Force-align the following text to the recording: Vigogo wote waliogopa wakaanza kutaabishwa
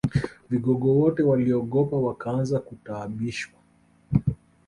Vigogo 0.49 0.91
wote 0.93 1.23
waliogopa 1.23 1.95
wakaanza 1.97 2.59
kutaabishwa 2.59 3.59